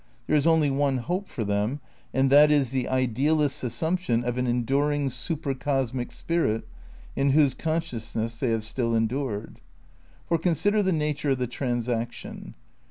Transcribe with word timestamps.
There 0.25 0.35
is 0.35 0.47
only 0.47 0.71
one 0.71 0.97
hope 0.97 1.29
for 1.29 1.43
them, 1.43 1.79
and 2.11 2.31
that 2.31 2.49
is 2.49 2.71
the 2.71 2.87
idealist's 2.89 3.63
assumption 3.63 4.23
of 4.23 4.39
an 4.39 4.47
enduring, 4.47 5.11
super 5.11 5.53
cosmic 5.53 6.11
spirit 6.11 6.67
in 7.15 7.33
whose 7.33 7.53
consciousness 7.53 8.39
they 8.39 8.49
have 8.49 8.63
still 8.63 8.95
endured. 8.95 9.61
For, 10.25 10.39
consider 10.39 10.81
the 10.81 10.91
nature 10.91 11.29
of 11.29 11.37
the 11.37 11.45
transaction. 11.45 12.55